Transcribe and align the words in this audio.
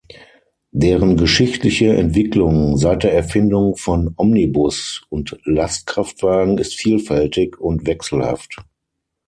Deren 0.71 1.15
geschichtliche 1.15 1.95
Entwicklung 1.95 2.75
seit 2.75 3.03
der 3.03 3.13
Erfindung 3.13 3.75
von 3.75 4.11
Omnibus 4.17 5.05
und 5.09 5.37
Lastkraftwagen 5.43 6.57
ist 6.57 6.73
vielfältig 6.73 7.59
und 7.59 7.85
wechselhaft. 7.85 8.55